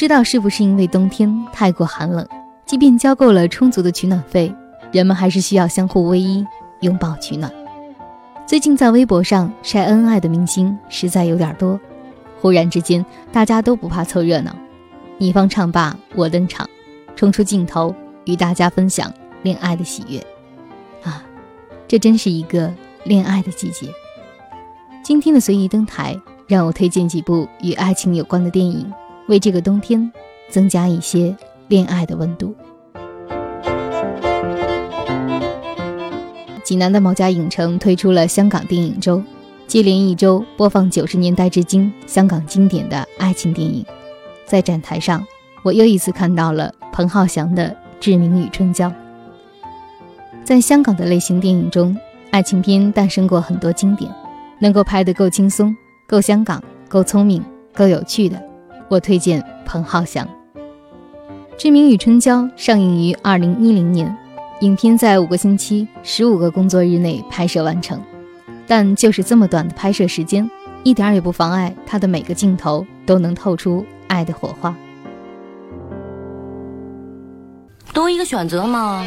[0.00, 2.26] 知道是不是因为冬天太过寒冷，
[2.64, 4.50] 即便交够了充足的取暖费，
[4.92, 6.42] 人们还是需要相互偎依、
[6.80, 7.52] 拥抱取暖。
[8.46, 11.78] 最近在微博上晒恩爱的明星实在有点多，
[12.40, 14.56] 忽然之间大家都不怕凑热闹，
[15.18, 16.66] 你方唱罢我登场，
[17.14, 20.18] 冲出镜头与大家分享恋爱的喜悦。
[21.02, 21.22] 啊，
[21.86, 22.72] 这真是一个
[23.04, 23.86] 恋爱的季节。
[25.02, 28.90] 今天的随意登台，让我推荐几部与爱情有关的电影。
[29.30, 30.10] 为这个冬天
[30.48, 31.34] 增加一些
[31.68, 32.52] 恋爱的温度。
[36.64, 39.22] 济南的某家影城推出了香港电影周，
[39.68, 43.86] 接连一周播放九十年代至今香港经典的爱情电影。
[44.44, 45.24] 在展台上，
[45.62, 47.68] 我又一次看到了彭浩翔的
[48.00, 48.88] 《志明与春娇》。
[50.42, 51.96] 在香港的类型电影中，
[52.32, 54.10] 爱情片诞生过很多经典，
[54.58, 55.76] 能够拍得够轻松、
[56.08, 58.49] 够香港、够聪明、够有趣的。
[58.90, 60.26] 我推荐彭浩翔，
[61.56, 64.12] 《志明与春娇》上映于二零一零年，
[64.62, 68.02] 影片在五个星期、十五个工作日内拍摄完成。
[68.66, 70.50] 但就是这么短的拍摄时间，
[70.82, 74.74] 一点也不妨碍他的每个镜头都能透出爱的火花。
[77.92, 79.04] 多一个选择嘛。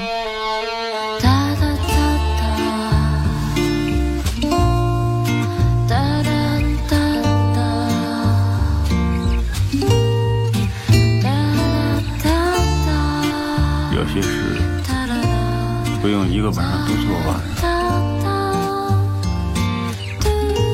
[16.43, 17.39] 个晚上都做完，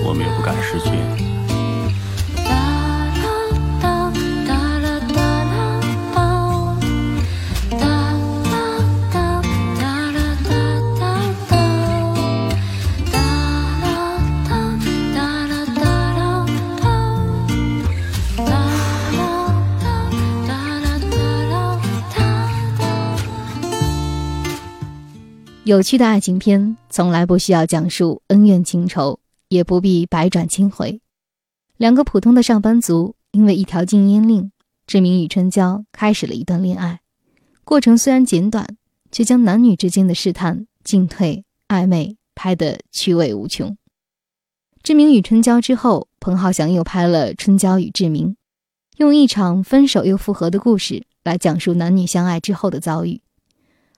[0.03, 1.28] 我们也不赶时间。
[25.69, 29.19] 有趣的爱情片从来不需要讲述恩怨情仇，
[29.49, 30.99] 也不必百转千回。
[31.77, 34.51] 两个普通的上班族因为一条禁烟令，
[34.87, 37.01] 志明与春娇开始了一段恋爱。
[37.63, 38.77] 过程虽然简短，
[39.11, 43.77] 却将男女之间的试探、进退、暧昧拍得趣味无穷。
[44.81, 48.29] 志明与春娇之后，彭浩翔又拍了《春娇与志明》，
[48.97, 53.21] 用一场分手又复合的故事来讲述男女相爱之后的遭遇。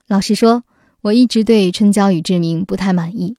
[0.06, 0.64] 老实说。
[1.02, 3.36] 我一直对春娇与志明不太满意，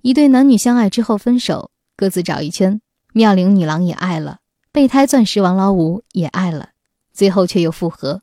[0.00, 2.80] 一对男女相爱之后分手，各自找一圈，
[3.12, 4.40] 妙龄女郎也爱了，
[4.72, 6.70] 备胎钻石王老五也爱了，
[7.12, 8.22] 最后却又复合。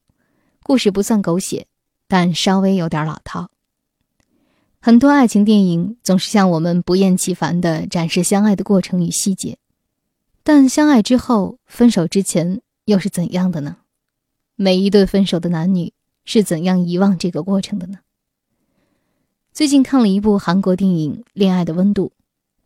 [0.61, 1.67] 故事不算狗血，
[2.09, 3.49] 但稍微有点老套。
[4.81, 9.57] 很多爱情电影总是向我们不厌其烦地展示相爱的过程与细节，
[10.43, 13.77] 但相爱之后、分手之前又是怎样的呢？
[14.57, 15.93] 每一对分手的男女
[16.25, 17.99] 是怎样遗忘这个过程的呢？
[19.53, 22.13] 最近看了一部韩国电影《恋爱的温度》，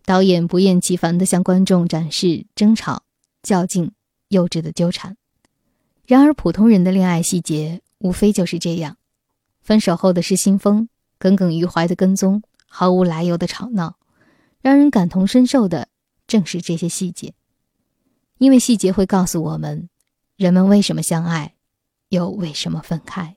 [0.06, 3.04] 导演不厌其烦地向观众展示争吵、
[3.42, 3.92] 较劲、
[4.28, 5.18] 幼稚的纠缠。
[6.06, 8.98] 然而，普通人的恋爱细节无非就是这样：
[9.62, 13.96] 分手后的失心疯、耿耿于怀的跟踪、毫无来由的吵闹。
[14.62, 15.88] 让人感同身受的
[16.28, 17.34] 正是这些细节，
[18.38, 19.90] 因为细节会告诉我们，
[20.38, 21.56] 人们为什么相爱，
[22.10, 23.36] 又为什么分开。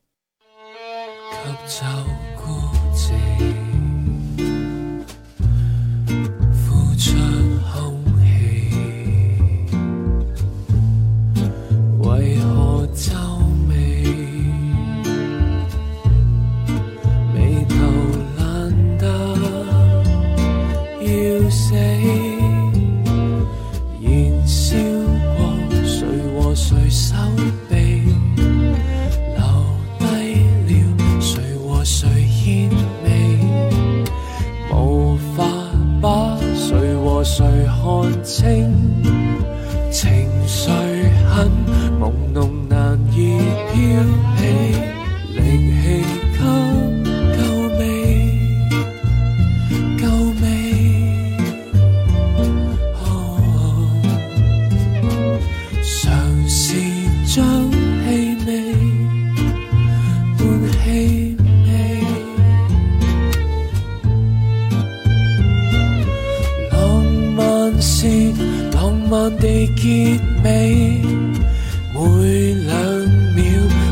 [69.87, 71.01] 结尾，
[71.95, 72.01] 每
[72.55, 72.75] 两
[73.37, 73.45] 秒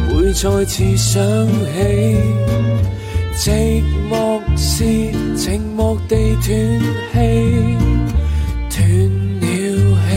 [0.09, 1.79] 会再次想起。
[3.37, 4.83] 寂寞是
[5.37, 6.47] 寂寞地断
[7.13, 7.15] 气，
[8.71, 8.79] 断
[9.41, 9.45] 了
[10.03, 10.11] 气，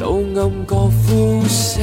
[0.00, 0.02] 到
[0.34, 1.78] 暗角呼死。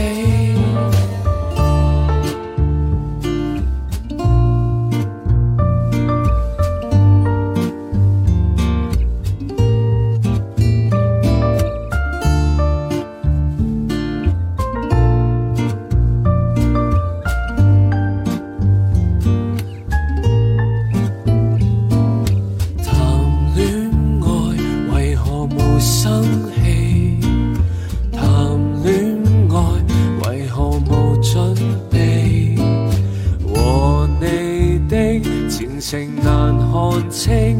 [35.89, 37.57] 情难看清，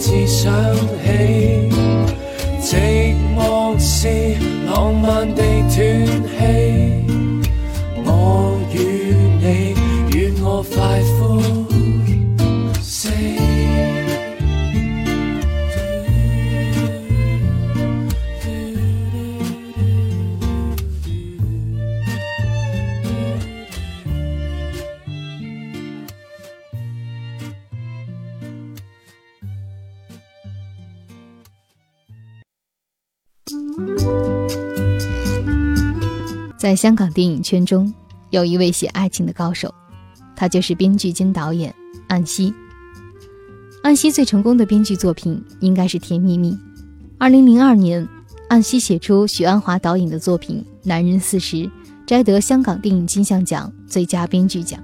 [0.00, 0.50] 次想
[2.58, 3.09] 起，
[36.60, 37.90] 在香港电影圈中，
[38.28, 39.74] 有一位写爱情的高手，
[40.36, 41.74] 他就是编剧兼导演
[42.06, 42.52] 安西。
[43.82, 46.52] 安西最成功的编剧作品应该是《甜蜜蜜》。
[47.16, 48.06] 二零零二年，
[48.50, 51.56] 安西写出许鞍华导演的作品《男人四十》，
[52.06, 54.78] 摘得香港电影金像奖最佳编剧奖。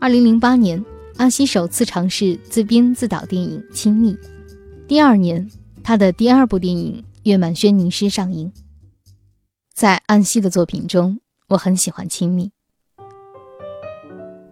[0.00, 0.82] 二零零八年，
[1.18, 4.14] 安西首次尝试自编自导电影《亲密》。
[4.88, 5.46] 第二年，
[5.82, 8.50] 他的第二部电影《月满轩尼诗》上映。
[9.76, 12.50] 在安西的作品中，我很喜欢《亲密》。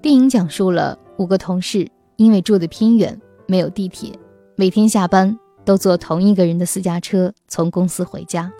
[0.03, 4.13] 电影讲述了五个同事因为住的偏远，没有地铁，
[4.55, 5.35] 每天下班
[5.65, 8.53] 都坐同一个人的私家车从公司回家。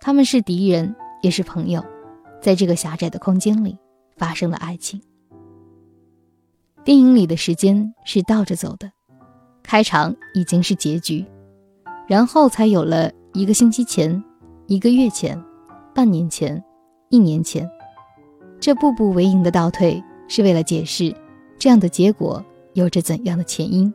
[0.00, 1.84] 他们是敌人，也是朋友，
[2.40, 3.76] 在这个狭窄的空间里
[4.16, 5.02] 发生了爱情。
[6.84, 8.92] 电影里的时间是倒着走的，
[9.64, 11.26] 开场已经是结局，
[12.06, 14.22] 然后才有了一个星期前、
[14.68, 15.36] 一个月前。
[15.98, 16.62] 半年前，
[17.08, 17.68] 一年前，
[18.60, 21.12] 这步步为营的倒退，是为了解释
[21.58, 22.40] 这样的结果
[22.74, 23.92] 有着怎样的前因。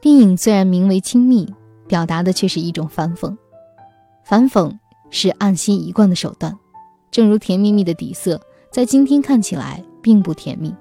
[0.00, 1.46] 电影虽然名为亲密，
[1.86, 3.36] 表达的却是一种反讽。
[4.24, 4.74] 反讽
[5.10, 6.58] 是暗心一贯的手段，
[7.10, 8.40] 正如甜蜜蜜的底色，
[8.72, 10.74] 在今天看起来并不甜蜜。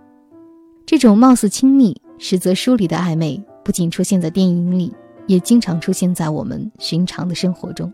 [0.85, 4.95] 这种貌似亲密，实则疏离的暧昧，不仅出现在电影里，
[5.27, 7.93] 也经常出现在我们寻常的生活中。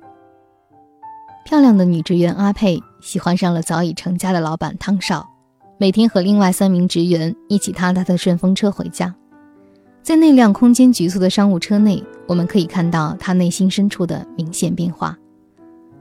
[1.46, 5.30] 漂亮的女职员阿佩喜欢上了早已成家的老板汤少，
[5.78, 9.14] 每天和另外三名职员一起踏他的顺风车回家。
[10.02, 15.16] 在那辆空间局促的商务车内，我们可以看到他内心深处的明显变化。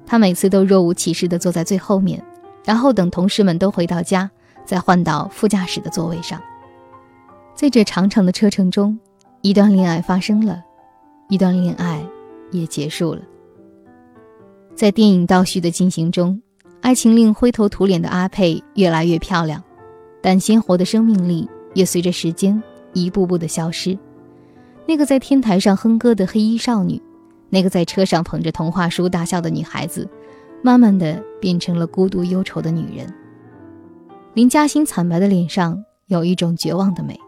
[0.07, 2.25] 他每次都若无其事地坐在最后面，
[2.65, 4.31] 然后等同事们都回到家，
[4.65, 6.41] 再换到副驾驶的座位上。
[7.55, 8.99] 在这长长的车程中，
[9.43, 10.65] 一段恋爱发生了，
[11.29, 12.03] 一段恋爱
[12.51, 13.21] 也结束了。
[14.75, 16.41] 在电影倒叙的进行中，
[16.81, 19.63] 爱情令灰头土脸的阿佩越来越漂亮，
[20.21, 22.61] 但鲜活的生命力也随着时间
[22.93, 23.97] 一步步的消失。
[24.85, 27.01] 那个在天台上哼歌的黑衣少女，
[27.51, 30.09] 那个在车上捧着童话书大笑的女孩子，
[30.61, 33.07] 慢慢的变成了孤独忧愁的女人。
[34.35, 37.19] 林嘉欣惨白的脸上有一种绝望的美，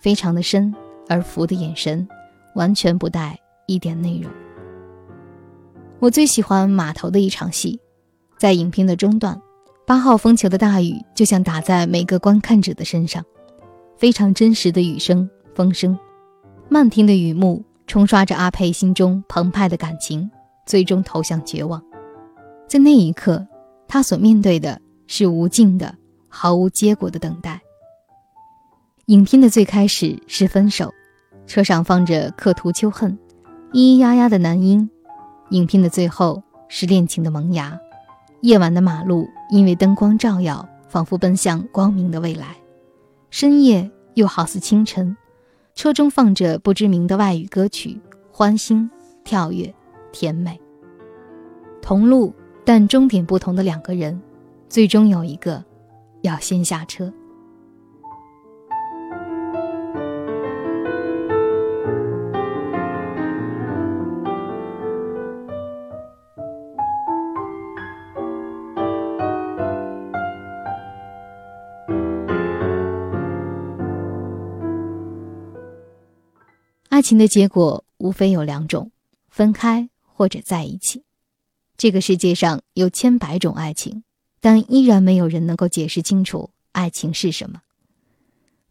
[0.00, 0.72] 非常的深
[1.08, 2.06] 而浮的眼神，
[2.54, 4.30] 完全不带一点内容。
[5.98, 7.80] 我最喜欢码头的一场戏，
[8.38, 9.40] 在影片的中段，
[9.86, 13.24] 八号风球的大雨就像打在每个观看者的身上，
[13.96, 15.98] 非常真实的雨声、风声，
[16.68, 20.30] 漫天的雨幕冲刷着阿佩心中澎湃的感情，
[20.66, 21.82] 最终投向绝望。
[22.68, 23.46] 在那一刻，
[23.88, 25.94] 他所面对的是无尽的、
[26.28, 27.58] 毫无结果的等待。
[29.06, 30.92] 影片的最开始是分手，
[31.46, 33.18] 车上放着刻图秋恨，
[33.72, 34.90] 咿咿呀呀的男音。
[35.50, 37.78] 影片的最后是恋情的萌芽。
[38.42, 42.56] 夜晚的马路因为灯光照耀，仿佛奔向光明的未来。
[43.30, 45.16] 深夜又好似清晨，
[45.74, 48.00] 车中放着不知名的外语歌曲，
[48.30, 48.88] 欢欣
[49.24, 49.74] 跳跃，
[50.12, 50.60] 甜美。
[51.82, 52.34] 同路
[52.64, 54.20] 但终点不同的两个人，
[54.68, 55.64] 最终有一个
[56.22, 57.12] 要先下车。
[77.06, 78.90] 情的结果无非有两种：
[79.28, 81.04] 分开或者在一起。
[81.76, 84.02] 这个世界上有千百种爱情，
[84.40, 87.62] 但依然没有人能够解释清楚爱情是什么。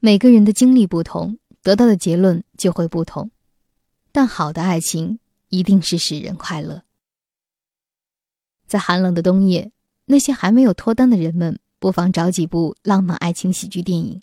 [0.01, 3.31] 每个人的经历不同，得到的结论就会不同。
[4.11, 6.83] 但好的爱情一定是使人快乐。
[8.67, 9.71] 在寒冷的冬夜，
[10.07, 14.21] 那些还没有脱单的人们，不妨找几部浪漫爱情喜剧电影，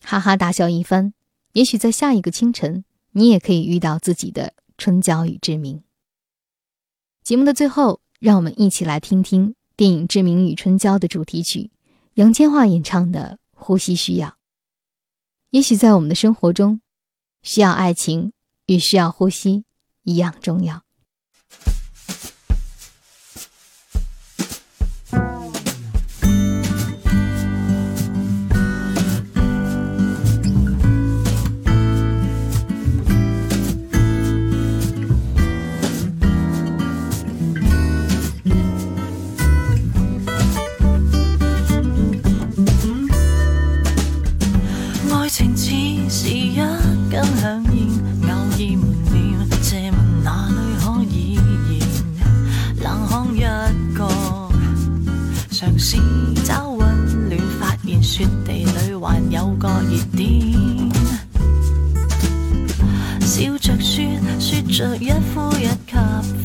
[0.00, 1.12] 哈哈大笑一番。
[1.54, 2.84] 也许在下一个清晨。
[3.12, 5.82] 你也可以遇到自己的春娇与志明。
[7.22, 11.70] 节目的最后，让我们一起来听听电影《志明与春娇》的主题曲，
[12.14, 14.28] 杨千嬅演唱的《呼吸需要》。
[15.50, 16.80] 也许在我们的生活中，
[17.42, 18.32] 需要爱情
[18.66, 19.64] 与需要呼吸
[20.02, 20.81] 一样重要。
[55.82, 56.00] 寻
[56.44, 56.78] 找温
[57.28, 60.22] 暖，发现雪地里还有个热点。
[63.20, 64.06] 笑着说，
[64.38, 65.96] 说着一呼一吸，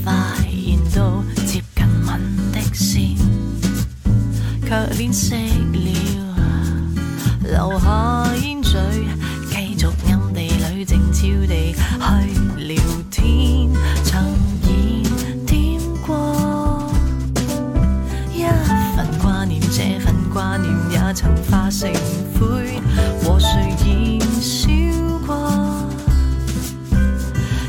[0.04, 2.20] 发现到接近吻
[2.52, 3.16] 的线，
[4.66, 5.36] 却练熄
[5.72, 5.78] 了
[7.44, 8.17] 留下。
[21.18, 21.92] 曾化成
[22.40, 22.80] 灰，
[23.24, 23.48] 和谁
[23.80, 24.70] 燃烧
[25.26, 25.50] 过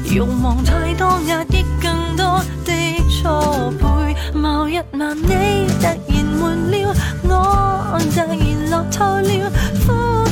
[0.04, 2.72] 欲望太多，压抑更多的
[3.08, 4.14] 错配。
[4.38, 5.96] 某一晚你突然
[6.38, 8.28] 闷了，我突然
[8.68, 9.50] 落透了，
[9.86, 9.86] 呼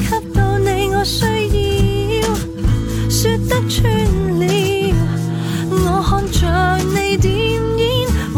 [0.05, 1.25] 吸到你我需
[2.21, 2.23] 要，
[3.09, 3.83] 说得穿
[4.41, 4.45] 了。
[5.71, 6.41] 我看着
[6.93, 7.63] 你点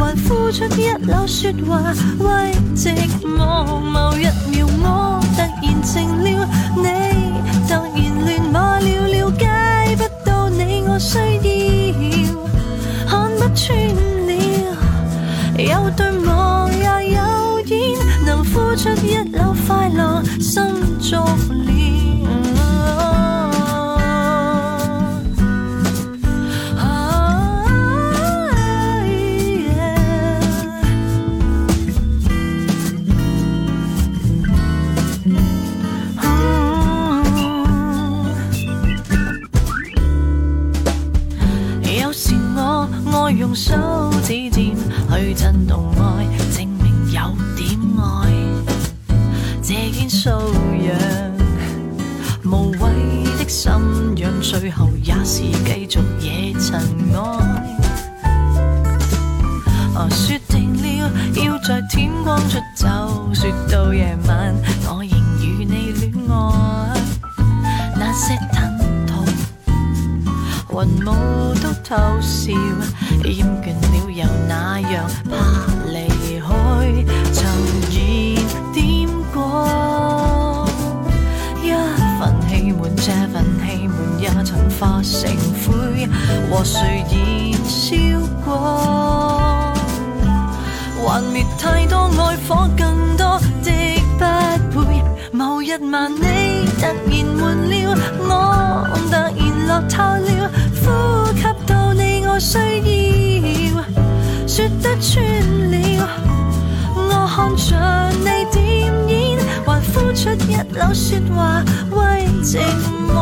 [0.08, 1.70] 烟，还呼出一缕说话
[2.20, 2.26] 慰
[2.74, 3.80] 寂寞。
[3.80, 6.26] 某一秒我突然静了，
[6.76, 6.82] 你
[7.68, 7.76] 突然
[8.24, 8.86] 乱码了。
[9.08, 9.44] 了，解
[9.96, 12.32] 不到你我需要，
[13.06, 13.66] 看不穿
[14.26, 14.30] 了，
[15.58, 16.26] 有对望
[16.72, 16.84] 也
[17.14, 17.18] 有
[17.66, 17.76] 烟，
[18.24, 20.62] 能呼出一缕快乐，心
[21.00, 21.16] 足
[43.48, 43.74] 用手
[44.22, 44.76] 指尖
[45.10, 48.28] 去震动爱，证明有点爱。
[49.62, 50.28] 这件素
[50.84, 50.94] 养，
[52.44, 53.72] 无谓的心
[54.16, 56.78] 痒，最后也是继续惹尘
[57.14, 57.18] 埃。
[59.94, 61.10] 啊，说定了
[61.42, 62.86] 要在天光出走，
[63.32, 64.54] 说到夜晚，
[64.88, 66.34] 我仍与你恋爱。
[67.96, 68.38] 那些，
[70.78, 72.52] 云雾都偷笑，
[73.24, 75.34] 厌倦了又那样怕
[75.90, 76.46] 离开，
[77.32, 77.36] 曾
[77.90, 77.96] 燃
[78.72, 78.76] 点
[79.34, 79.36] 过
[81.64, 81.66] 一
[82.20, 85.28] 份气满，这份气闷也曾化成
[85.66, 85.66] 灰，
[86.48, 87.18] 和谁燃
[87.66, 87.86] 烧
[88.44, 88.54] 过？
[91.04, 93.70] 幻灭太多爱火，更多的
[94.72, 95.02] 不配。
[95.32, 96.94] 某日晚你突然
[97.36, 97.74] 换了，
[98.20, 98.97] 我
[99.68, 103.84] 落透了呼吸到你我需要。
[104.46, 105.22] 说得穿
[105.70, 106.08] 了
[106.96, 108.58] 我看着你点
[109.08, 112.58] 烟还呼出一缕说话为寂
[113.06, 113.12] 寞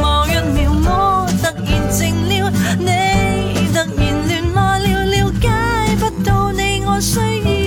[0.00, 3.86] 我一秒我突然静了你突然
[4.26, 5.50] 乱骂了了解
[5.98, 7.59] 不到你我需要。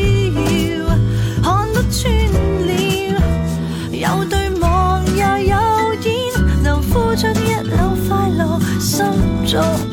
[9.04, 9.93] 放